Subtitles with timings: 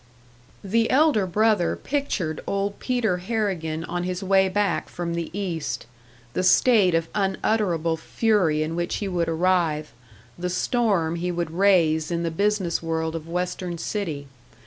[0.63, 5.85] The elder brother pictured old Peter Harrigan on his way back from the East;
[6.33, 9.93] the state of unutterable fury in which he would arrive,
[10.39, 14.25] the storm he would raise in the business world of Western City.